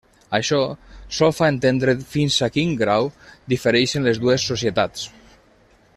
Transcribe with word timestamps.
Això 0.35 0.61
sol 1.17 1.35
fa 1.39 1.49
entendre 1.53 1.95
fins 2.15 2.39
a 2.47 2.51
quin 2.57 2.73
grau 2.81 3.11
difereixen 3.55 4.11
les 4.11 4.23
dues 4.25 4.51
societats. 4.53 5.09